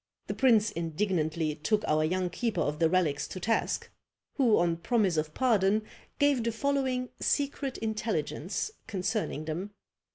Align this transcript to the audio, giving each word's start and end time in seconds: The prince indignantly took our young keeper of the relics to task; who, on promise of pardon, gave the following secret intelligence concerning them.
The 0.25 0.33
prince 0.33 0.71
indignantly 0.71 1.53
took 1.53 1.83
our 1.87 2.03
young 2.03 2.31
keeper 2.31 2.61
of 2.61 2.79
the 2.79 2.89
relics 2.89 3.27
to 3.27 3.39
task; 3.39 3.91
who, 4.33 4.57
on 4.57 4.77
promise 4.77 5.15
of 5.15 5.35
pardon, 5.35 5.83
gave 6.17 6.43
the 6.43 6.51
following 6.51 7.09
secret 7.19 7.77
intelligence 7.77 8.71
concerning 8.87 9.45
them. 9.45 9.75